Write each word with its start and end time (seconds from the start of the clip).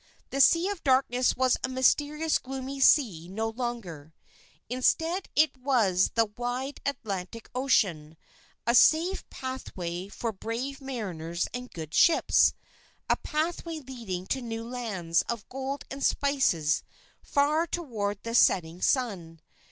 The 0.31 0.41
Sea 0.41 0.67
of 0.69 0.83
Darkness 0.83 1.35
was 1.37 1.57
a 1.63 1.69
mysterious 1.69 2.39
gloomy 2.39 2.79
sea 2.79 3.27
no 3.29 3.49
longer, 3.49 4.15
instead 4.67 5.29
it 5.35 5.55
was 5.55 6.09
the 6.15 6.25
wide 6.25 6.81
Atlantic 6.87 7.47
Ocean, 7.53 8.17
a 8.65 8.73
safe 8.73 9.29
pathway 9.29 10.07
for 10.07 10.31
brave 10.31 10.81
mariners 10.81 11.47
and 11.53 11.69
good 11.69 11.93
ships, 11.93 12.53
a 13.11 13.15
pathway 13.17 13.77
leading 13.77 14.25
to 14.25 14.41
new 14.41 14.67
lands 14.67 15.21
of 15.29 15.47
gold 15.49 15.85
and 15.91 16.03
spices 16.03 16.81
far 17.21 17.67
toward 17.67 18.23
the 18.23 18.33
setting 18.33 18.81
sun. 18.81 19.39